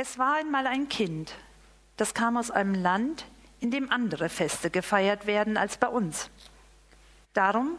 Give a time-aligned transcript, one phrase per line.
[0.00, 1.34] Es war einmal ein Kind,
[1.96, 3.24] das kam aus einem Land,
[3.58, 6.30] in dem andere Feste gefeiert werden als bei uns.
[7.32, 7.76] Darum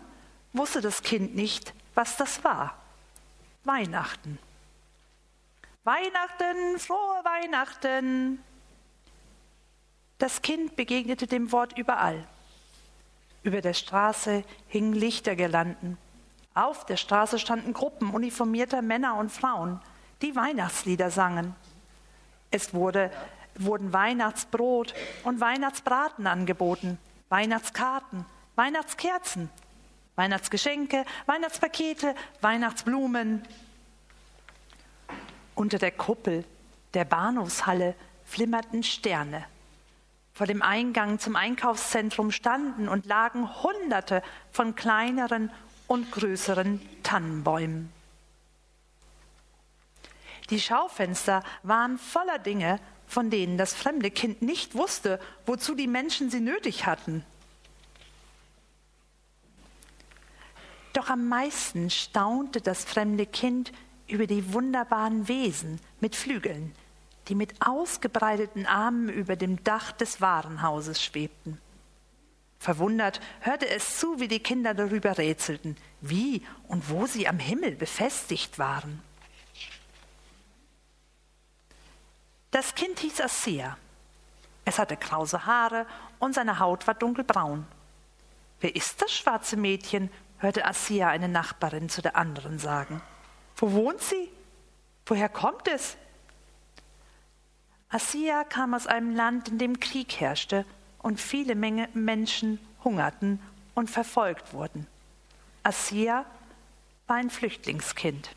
[0.52, 2.78] wusste das Kind nicht, was das war.
[3.64, 4.38] Weihnachten.
[5.86, 8.44] Weihnachten, frohe Weihnachten.
[10.18, 12.28] Das Kind begegnete dem Wort überall.
[13.44, 15.98] Über der Straße hingen Lichtergirlanden.
[16.54, 19.80] Auf der Straße standen Gruppen uniformierter Männer und Frauen,
[20.22, 21.56] die Weihnachtslieder sangen.
[22.52, 23.12] Es wurde,
[23.56, 26.98] wurden Weihnachtsbrot und Weihnachtsbraten angeboten,
[27.30, 28.26] Weihnachtskarten,
[28.56, 29.50] Weihnachtskerzen,
[30.16, 33.42] Weihnachtsgeschenke, Weihnachtspakete, Weihnachtsblumen.
[35.56, 36.44] Unter der Kuppel
[36.94, 39.46] der Bahnhofshalle flimmerten Sterne.
[40.34, 45.52] Vor dem Eingang zum Einkaufszentrum standen und lagen Hunderte von kleineren
[45.88, 47.92] und größeren Tannenbäumen.
[50.50, 56.30] Die Schaufenster waren voller Dinge, von denen das fremde Kind nicht wusste, wozu die Menschen
[56.30, 57.24] sie nötig hatten.
[60.94, 63.72] Doch am meisten staunte das fremde Kind
[64.08, 66.74] über die wunderbaren Wesen mit Flügeln,
[67.28, 71.60] die mit ausgebreiteten Armen über dem Dach des Warenhauses schwebten.
[72.60, 77.76] Verwundert hörte es zu, wie die Kinder darüber rätselten, wie und wo sie am Himmel
[77.76, 79.02] befestigt waren.
[82.52, 83.78] Das Kind hieß Assia.
[84.66, 85.86] Es hatte krause Haare
[86.20, 87.66] und seine Haut war dunkelbraun.
[88.60, 90.12] Wer ist das schwarze Mädchen?
[90.40, 93.02] hörte Assia eine Nachbarin zu der anderen sagen.
[93.58, 94.30] Wo wohnt sie?
[95.06, 95.98] Woher kommt es?
[97.90, 100.66] Assia kam aus einem Land, in dem Krieg herrschte
[101.00, 103.42] und viele Menge Menschen hungerten
[103.74, 104.88] und verfolgt wurden.
[105.64, 106.26] Assia
[107.08, 108.30] war ein Flüchtlingskind.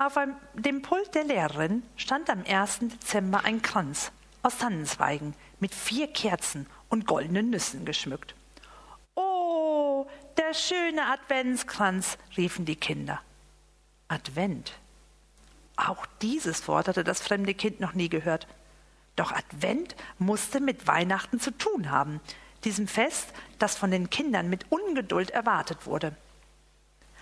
[0.00, 0.16] Auf
[0.54, 2.78] dem Pult der Lehrerin stand am 1.
[2.82, 4.12] Dezember ein Kranz
[4.44, 8.36] aus Tannenzweigen mit vier Kerzen und goldenen Nüssen geschmückt.
[9.16, 10.06] Oh,
[10.36, 13.20] der schöne Adventskranz, riefen die Kinder.
[14.06, 14.72] Advent.
[15.74, 18.46] Auch dieses Wort hatte das fremde Kind noch nie gehört.
[19.16, 22.20] Doch Advent musste mit Weihnachten zu tun haben,
[22.62, 26.14] diesem Fest, das von den Kindern mit Ungeduld erwartet wurde.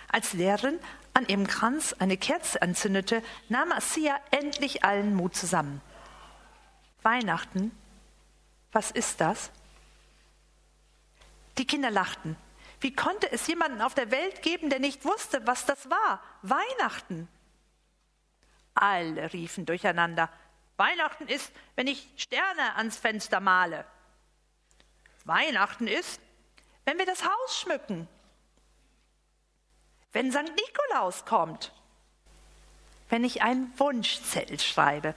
[0.08, 0.78] Als Lehrerin
[1.16, 5.80] an ihrem Kranz eine Kerze anzündete, nahm Assia endlich allen Mut zusammen.
[7.02, 7.70] Weihnachten,
[8.70, 9.50] was ist das?
[11.56, 12.36] Die Kinder lachten.
[12.80, 16.22] Wie konnte es jemanden auf der Welt geben, der nicht wusste, was das war?
[16.42, 17.28] Weihnachten.
[18.74, 20.28] Alle riefen durcheinander.
[20.76, 23.86] Weihnachten ist, wenn ich Sterne ans Fenster male.
[25.24, 26.20] Weihnachten ist,
[26.84, 28.06] wenn wir das Haus schmücken.
[30.16, 30.50] Wenn St.
[30.56, 31.72] Nikolaus kommt.
[33.10, 35.14] Wenn ich einen Wunschzettel schreibe.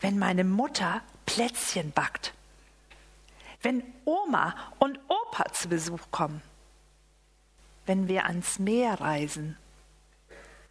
[0.00, 2.32] Wenn meine Mutter Plätzchen backt
[3.62, 6.42] wenn Oma und Opa zu Besuch kommen,
[7.86, 9.56] wenn wir ans Meer reisen,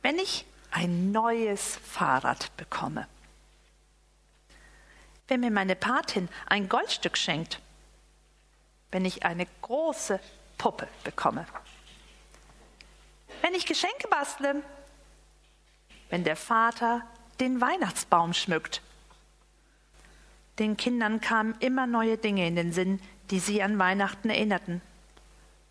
[0.02, 3.08] wenn ich ein neues Fahrrad bekomme,
[5.28, 7.60] wenn mir meine Patin ein Goldstück schenkt,
[8.92, 10.20] wenn ich eine große
[10.58, 11.46] Puppe bekomme,
[13.42, 14.64] wenn ich Geschenke bastle,
[16.10, 17.04] wenn der Vater
[17.40, 18.82] den Weihnachtsbaum schmückt
[20.60, 23.00] den Kindern kamen immer neue Dinge in den Sinn,
[23.30, 24.82] die sie an Weihnachten erinnerten.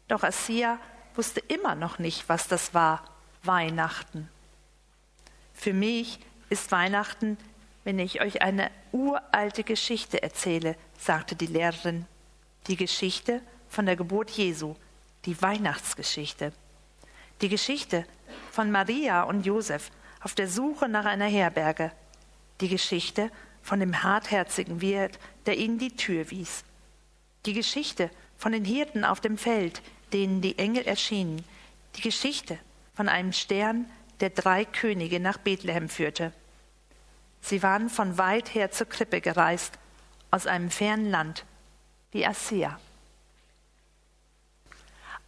[0.08, 0.78] Doch Assia
[1.14, 3.02] wusste immer noch nicht, was das war,
[3.42, 4.28] Weihnachten.
[5.54, 7.36] Für mich ist Weihnachten,
[7.84, 12.06] wenn ich euch eine uralte Geschichte erzähle, sagte die Lehrerin.
[12.68, 14.76] Die Geschichte von der Geburt Jesu,
[15.24, 16.52] die Weihnachtsgeschichte.
[17.42, 18.06] Die Geschichte
[18.50, 19.90] von Maria und Josef
[20.22, 21.92] auf der Suche nach einer Herberge.
[22.60, 23.30] Die Geschichte
[23.62, 26.64] von dem hartherzigen Wirt, der ihnen die Tür wies.
[27.44, 29.82] Die Geschichte von den Hirten auf dem Feld,
[30.12, 31.44] denen die Engel erschienen.
[31.96, 32.58] Die Geschichte
[32.94, 33.84] von einem Stern,
[34.20, 36.32] der drei Könige nach Bethlehem führte.
[37.42, 39.74] Sie waren von weit her zur Krippe gereist,
[40.30, 41.44] aus einem fernen Land,
[42.12, 42.80] wie Assia.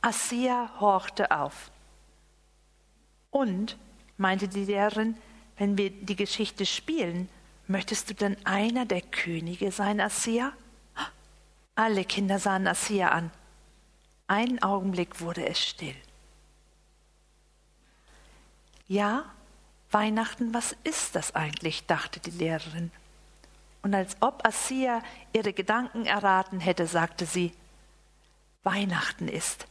[0.00, 1.70] Assia horchte auf.
[3.30, 3.76] Und,
[4.16, 5.16] meinte die Lehrerin,
[5.56, 7.28] wenn wir die Geschichte spielen,
[7.70, 10.52] Möchtest du denn einer der Könige sein, Assia?
[11.74, 13.30] Alle Kinder sahen Assia an.
[14.26, 15.94] Einen Augenblick wurde es still.
[18.86, 19.26] Ja,
[19.90, 21.84] Weihnachten, was ist das eigentlich?
[21.84, 22.90] dachte die Lehrerin.
[23.82, 25.02] Und als ob Assia
[25.34, 27.52] ihre Gedanken erraten hätte, sagte sie,
[28.62, 29.66] Weihnachten ist,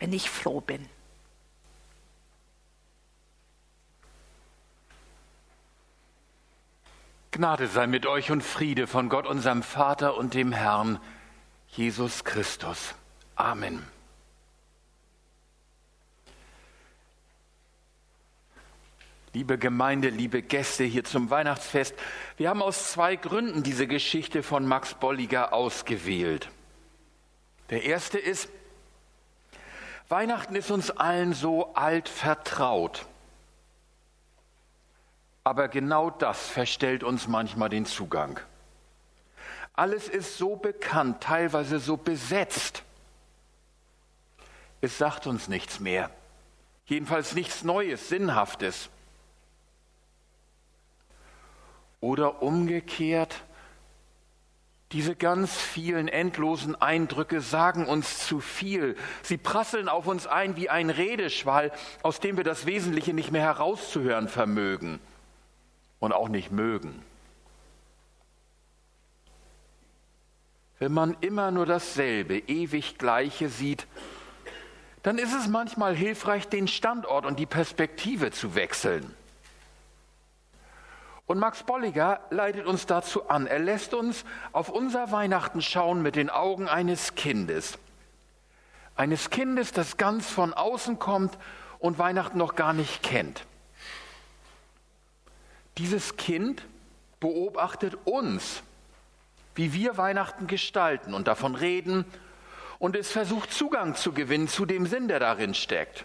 [0.00, 0.84] wenn ich froh bin.
[7.36, 10.98] Gnade sei mit euch und Friede von Gott, unserem Vater und dem Herrn
[11.68, 12.94] Jesus Christus.
[13.34, 13.86] Amen.
[19.34, 21.94] Liebe Gemeinde, liebe Gäste hier zum Weihnachtsfest,
[22.38, 26.48] wir haben aus zwei Gründen diese Geschichte von Max Bolliger ausgewählt.
[27.68, 28.48] Der erste ist,
[30.08, 33.04] Weihnachten ist uns allen so alt vertraut.
[35.46, 38.40] Aber genau das verstellt uns manchmal den Zugang.
[39.74, 42.82] Alles ist so bekannt, teilweise so besetzt.
[44.80, 46.10] Es sagt uns nichts mehr.
[46.86, 48.90] Jedenfalls nichts Neues, Sinnhaftes.
[52.00, 53.44] Oder umgekehrt,
[54.90, 58.96] diese ganz vielen endlosen Eindrücke sagen uns zu viel.
[59.22, 61.70] Sie prasseln auf uns ein wie ein Redeschwall,
[62.02, 64.98] aus dem wir das Wesentliche nicht mehr herauszuhören vermögen
[65.98, 67.02] und auch nicht mögen.
[70.78, 73.86] Wenn man immer nur dasselbe, ewig gleiche sieht,
[75.02, 79.14] dann ist es manchmal hilfreich, den Standort und die Perspektive zu wechseln.
[81.26, 83.46] Und Max Bolliger leitet uns dazu an.
[83.46, 87.78] Er lässt uns auf unser Weihnachten schauen mit den Augen eines Kindes.
[88.94, 91.36] Eines Kindes, das ganz von außen kommt
[91.78, 93.44] und Weihnachten noch gar nicht kennt.
[95.78, 96.64] Dieses Kind
[97.20, 98.62] beobachtet uns,
[99.54, 102.04] wie wir Weihnachten gestalten und davon reden
[102.78, 106.04] und es versucht Zugang zu gewinnen zu dem Sinn, der darin steckt.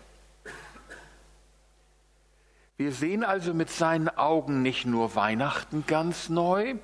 [2.77, 6.75] Wir sehen also mit seinen Augen nicht nur Weihnachten ganz neu,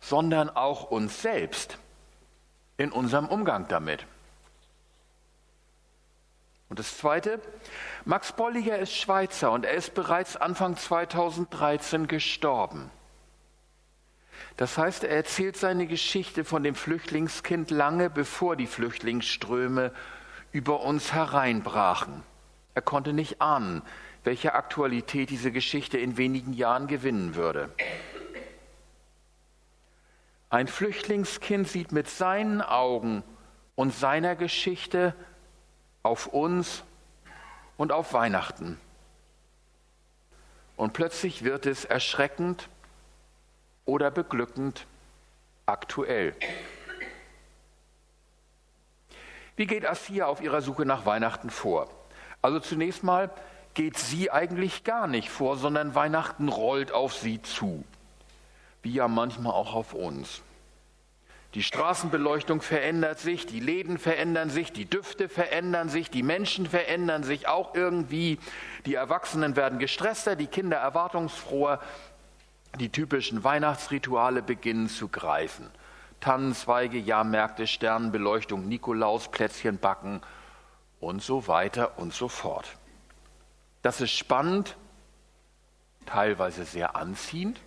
[0.00, 1.78] sondern auch uns selbst
[2.76, 4.06] in unserem Umgang damit.
[6.68, 7.40] Und das Zweite,
[8.04, 12.90] Max Bolliger ist Schweizer und er ist bereits Anfang 2013 gestorben.
[14.56, 19.92] Das heißt, er erzählt seine Geschichte von dem Flüchtlingskind lange bevor die Flüchtlingsströme
[20.50, 22.22] über uns hereinbrachen.
[22.74, 23.82] Er konnte nicht ahnen,
[24.24, 27.70] welche Aktualität diese Geschichte in wenigen Jahren gewinnen würde.
[30.48, 33.22] Ein Flüchtlingskind sieht mit seinen Augen
[33.74, 35.14] und seiner Geschichte
[36.06, 36.84] auf uns
[37.76, 38.80] und auf Weihnachten.
[40.76, 42.68] Und plötzlich wird es erschreckend
[43.84, 44.86] oder beglückend
[45.64, 46.34] aktuell.
[49.56, 51.88] Wie geht Assia auf ihrer Suche nach Weihnachten vor?
[52.42, 53.30] Also zunächst mal
[53.74, 57.84] geht sie eigentlich gar nicht vor, sondern Weihnachten rollt auf sie zu,
[58.82, 60.42] wie ja manchmal auch auf uns.
[61.56, 67.22] Die Straßenbeleuchtung verändert sich, die Läden verändern sich, die Düfte verändern sich, die Menschen verändern
[67.22, 68.38] sich auch irgendwie.
[68.84, 71.80] Die Erwachsenen werden gestresster, die Kinder erwartungsfroher.
[72.78, 75.70] Die typischen Weihnachtsrituale beginnen zu greifen.
[76.20, 80.20] Tannenzweige, Jahrmärkte, Sternenbeleuchtung, Nikolaus, Plätzchen backen
[81.00, 82.76] und so weiter und so fort.
[83.80, 84.76] Das ist spannend,
[86.04, 87.62] teilweise sehr anziehend,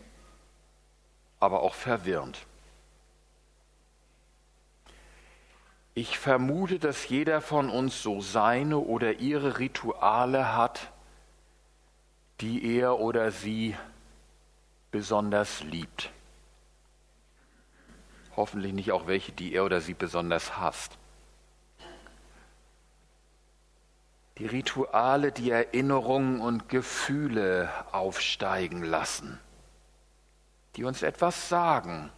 [1.39, 2.38] aber auch verwirrend.
[6.01, 10.94] Ich vermute, dass jeder von uns so seine oder ihre Rituale hat,
[12.39, 13.75] die er oder sie
[14.91, 16.10] besonders liebt.
[18.38, 20.98] Hoffentlich nicht auch welche, die er oder sie besonders hasst.
[24.38, 29.38] Die Rituale, die Erinnerungen und Gefühle aufsteigen lassen,
[30.77, 32.10] die uns etwas sagen,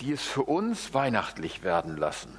[0.00, 2.38] die es für uns weihnachtlich werden lassen.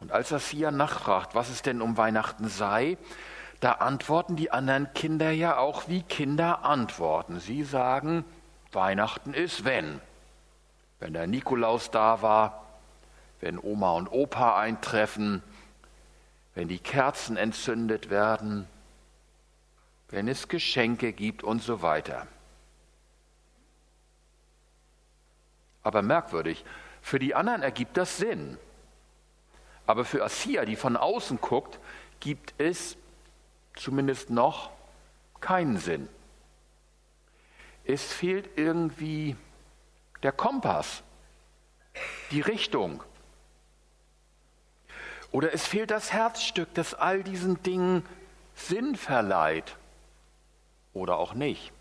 [0.00, 2.98] Und als Assia nachfragt, was es denn um Weihnachten sei,
[3.60, 7.40] da antworten die anderen Kinder ja auch wie Kinder antworten.
[7.40, 8.24] Sie sagen,
[8.70, 10.00] Weihnachten ist wenn.
[11.00, 12.64] Wenn der Nikolaus da war,
[13.40, 15.42] wenn Oma und Opa eintreffen,
[16.54, 18.66] wenn die Kerzen entzündet werden,
[20.08, 22.26] wenn es Geschenke gibt und so weiter.
[25.82, 26.64] Aber merkwürdig,
[27.02, 28.58] für die anderen ergibt das Sinn.
[29.86, 31.78] Aber für Assia, die von außen guckt,
[32.20, 32.96] gibt es
[33.74, 34.70] zumindest noch
[35.40, 36.08] keinen Sinn.
[37.84, 39.36] Es fehlt irgendwie
[40.22, 41.02] der Kompass,
[42.30, 43.02] die Richtung.
[45.30, 48.04] Oder es fehlt das Herzstück, das all diesen Dingen
[48.54, 49.76] Sinn verleiht.
[50.92, 51.72] Oder auch nicht.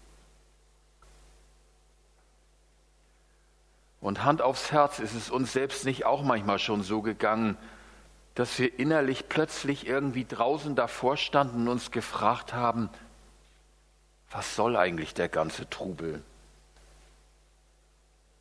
[4.00, 7.58] Und Hand aufs Herz, ist es uns selbst nicht auch manchmal schon so gegangen,
[8.36, 12.89] dass wir innerlich plötzlich irgendwie draußen davor standen und uns gefragt haben,
[14.30, 16.22] was soll eigentlich der ganze Trubel?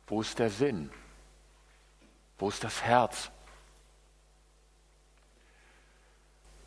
[0.05, 0.91] Wo ist der Sinn?
[2.37, 3.31] Wo ist das Herz?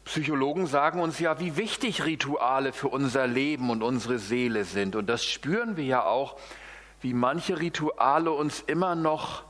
[0.04, 4.96] Psychologen sagen uns ja, wie wichtig Rituale für unser Leben und unsere Seele sind.
[4.96, 6.36] Und das spüren wir ja auch,
[7.00, 9.44] wie manche Rituale uns immer noch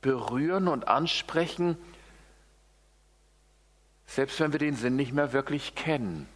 [0.00, 1.78] berühren und ansprechen,
[4.06, 6.28] selbst wenn wir den Sinn nicht mehr wirklich kennen.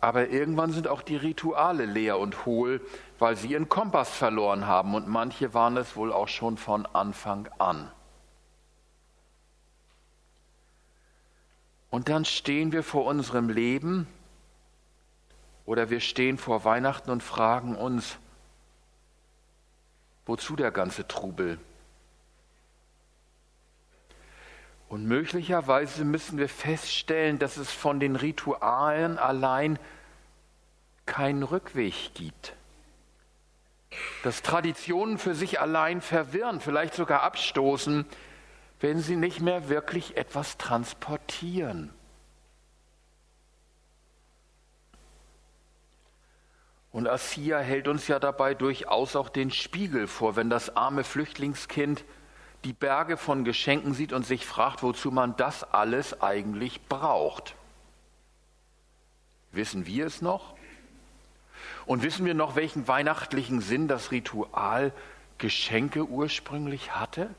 [0.00, 2.80] Aber irgendwann sind auch die Rituale leer und hohl,
[3.18, 7.48] weil sie ihren Kompass verloren haben und manche waren es wohl auch schon von Anfang
[7.58, 7.90] an.
[11.90, 14.06] Und dann stehen wir vor unserem Leben
[15.68, 18.16] oder wir stehen vor Weihnachten und fragen uns,
[20.24, 21.58] wozu der ganze Trubel?
[24.88, 29.78] Und möglicherweise müssen wir feststellen, dass es von den Ritualen allein
[31.04, 32.54] keinen Rückweg gibt.
[34.22, 38.06] Dass Traditionen für sich allein verwirren, vielleicht sogar abstoßen,
[38.80, 41.92] wenn sie nicht mehr wirklich etwas transportieren.
[46.90, 52.04] Und Assia hält uns ja dabei durchaus auch den Spiegel vor, wenn das arme Flüchtlingskind
[52.64, 57.54] die Berge von Geschenken sieht und sich fragt, wozu man das alles eigentlich braucht.
[59.52, 60.54] Wissen wir es noch?
[61.86, 64.92] Und wissen wir noch, welchen weihnachtlichen Sinn das Ritual
[65.38, 67.30] Geschenke ursprünglich hatte?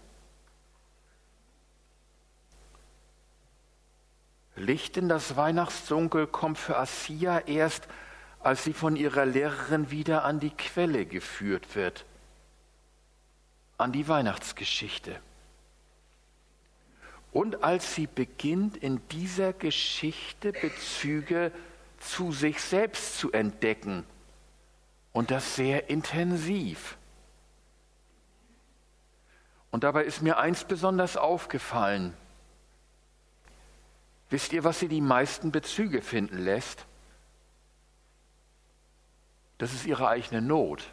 [4.56, 7.88] Licht in das Weihnachtsdunkel kommt für Assia erst,
[8.42, 12.06] als sie von ihrer Lehrerin wieder an die Quelle geführt wird
[13.80, 15.20] an die Weihnachtsgeschichte.
[17.32, 21.54] Und als sie beginnt, in dieser Geschichte Bezüge
[21.98, 24.04] zu sich selbst zu entdecken,
[25.12, 26.98] und das sehr intensiv.
[29.72, 32.14] Und dabei ist mir eins besonders aufgefallen.
[34.30, 36.86] Wisst ihr, was sie die meisten Bezüge finden lässt?
[39.60, 40.90] Das ist ihre eigene Not.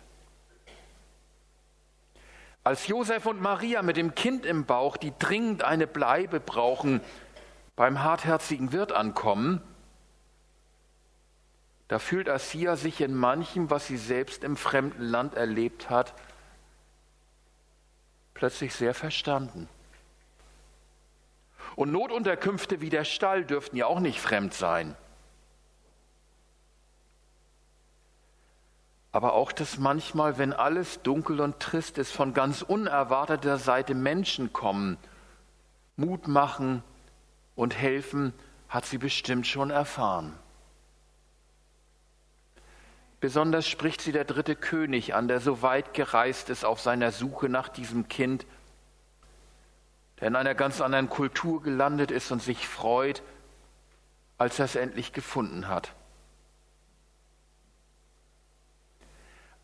[2.63, 7.01] Als Josef und Maria mit dem Kind im Bauch, die dringend eine Bleibe brauchen,
[7.77, 9.63] beim hartherzigen Wirt ankommen,
[11.87, 16.15] da fühlt Assia sich in manchem, was sie selbst im fremden Land erlebt hat,
[18.35, 19.69] plötzlich sehr verstanden.
[21.77, 24.97] Und Notunterkünfte wie der Stall dürften ja auch nicht fremd sein.
[29.17, 34.53] Aber auch, dass manchmal, wenn alles dunkel und trist ist, von ganz unerwarteter Seite Menschen
[34.53, 34.99] kommen,
[35.97, 36.83] Mut machen
[37.55, 38.35] und helfen,
[38.69, 40.39] hat sie bestimmt schon erfahren.
[43.19, 47.49] Besonders spricht sie der dritte König an, der so weit gereist ist auf seiner Suche
[47.49, 48.45] nach diesem Kind,
[50.21, 53.23] der in einer ganz anderen Kultur gelandet ist und sich freut,
[54.37, 55.95] als er es endlich gefunden hat.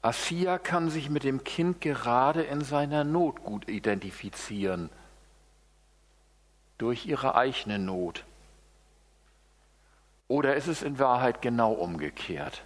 [0.02, 4.90] Assia kann sich mit dem Kind gerade in seiner Not gut identifizieren,
[6.76, 8.24] durch ihre eigene Not.
[10.26, 12.64] Oder ist es in Wahrheit genau umgekehrt?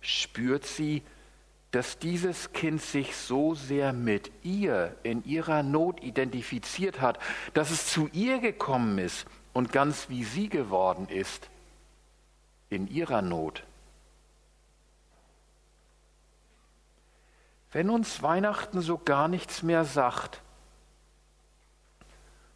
[0.00, 1.02] Spürt sie,
[1.70, 7.18] dass dieses Kind sich so sehr mit ihr in ihrer Not identifiziert hat,
[7.52, 11.50] dass es zu ihr gekommen ist und ganz wie sie geworden ist
[12.70, 13.64] in ihrer Not?
[17.72, 20.40] Wenn uns Weihnachten so gar nichts mehr sagt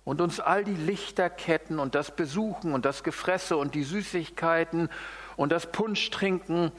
[0.05, 4.89] und uns all die Lichterketten und das Besuchen und das Gefresse und die Süßigkeiten
[5.37, 6.73] und das Punschtrinken,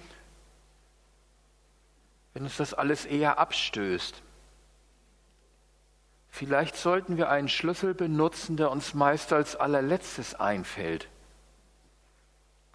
[2.34, 4.22] wenn uns das alles eher abstößt.
[6.30, 11.10] Vielleicht sollten wir einen Schlüssel benutzen, der uns meist als allerletztes einfällt,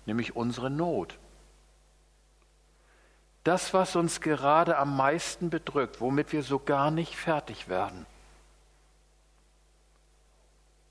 [0.05, 1.19] nämlich unsere Not
[3.47, 8.05] das, was uns gerade am meisten bedrückt, womit wir so gar nicht fertig werden.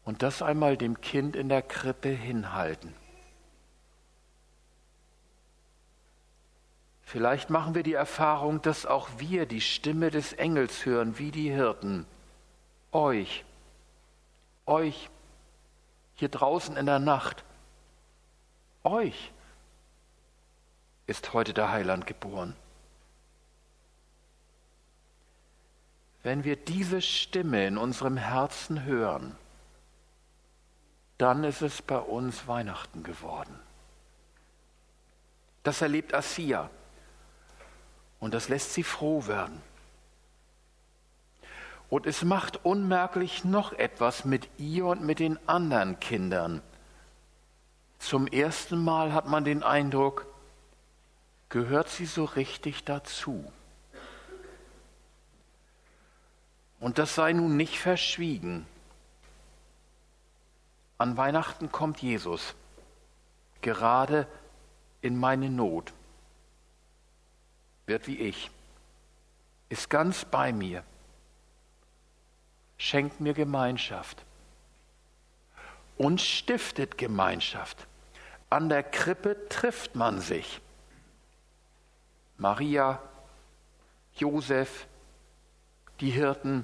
[0.06, 2.94] Und das einmal dem Kind in der Krippe hinhalten.
[7.02, 11.50] Vielleicht machen wir die Erfahrung, dass auch wir die Stimme des Engels hören, wie die
[11.50, 12.06] Hirten.
[12.92, 13.44] Euch,
[14.66, 15.10] euch,
[16.14, 17.44] hier draußen in der Nacht,
[18.84, 19.34] euch
[21.08, 22.56] ist heute der Heiland geboren.
[26.26, 29.36] wenn wir diese Stimme in unserem Herzen hören,
[31.20, 33.60] dann ist es bei uns Weihnachten geworden.
[35.62, 36.72] Das erlebt Assia
[38.20, 39.62] und das lässt sie froh werden.
[41.90, 46.64] Und es macht unmerklich noch etwas mit ihr und mit den anderen Kindern.
[48.00, 50.26] Zum ersten Mal hat man den Eindruck,
[51.56, 53.50] gehört sie so richtig dazu.
[56.82, 58.66] Und das sei nun nicht verschwiegen.
[60.98, 62.56] An Weihnachten kommt Jesus,
[63.62, 64.28] gerade
[65.00, 65.94] in meine Not,
[67.86, 68.52] wird wie ich,
[69.70, 70.84] ist ganz bei mir,
[72.78, 74.26] schenkt mir Gemeinschaft
[75.98, 77.88] und stiftet Gemeinschaft.
[78.50, 80.60] An der Krippe trifft man sich.
[82.46, 83.02] Maria,
[84.18, 84.86] Josef,
[86.00, 86.64] die Hirten,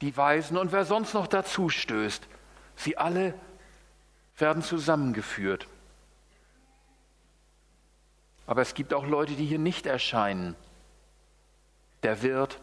[0.00, 2.26] die Weisen und wer sonst noch dazu stößt,
[2.74, 3.34] sie alle
[4.38, 5.66] werden zusammengeführt.
[8.46, 10.56] Aber es gibt auch Leute, die hier nicht erscheinen.
[12.02, 12.58] Der Wirt,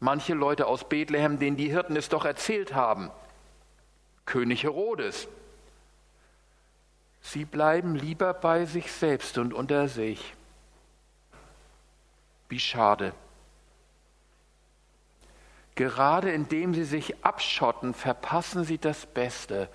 [0.00, 3.12] manche Leute aus Bethlehem, denen die Hirten es doch erzählt haben.
[4.26, 5.28] König Herodes.
[7.22, 10.34] Sie bleiben lieber bei sich selbst und unter sich.
[12.50, 13.14] Wie schade.
[15.76, 19.70] Gerade indem sie sich abschotten, verpassen sie das Beste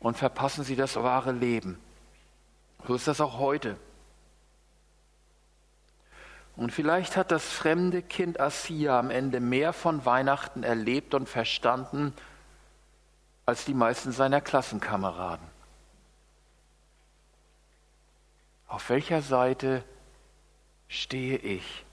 [0.00, 1.78] und verpassen sie das wahre Leben.
[2.86, 3.76] So ist das auch heute.
[6.56, 12.14] Und vielleicht hat das fremde Kind Assia am Ende mehr von Weihnachten erlebt und verstanden
[13.44, 15.46] als die meisten seiner Klassenkameraden.
[18.68, 19.84] Auf welcher Seite
[20.88, 21.85] stehe ich?